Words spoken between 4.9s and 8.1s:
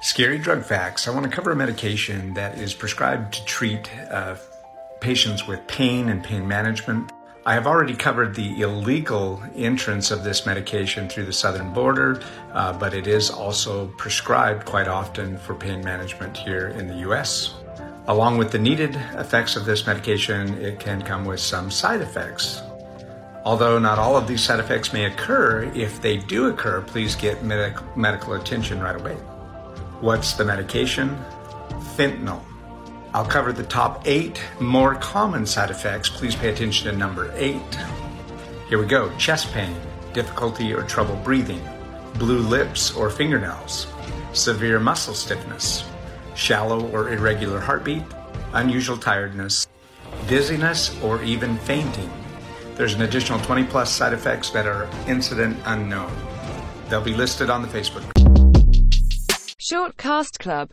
patients with pain and pain management. I have already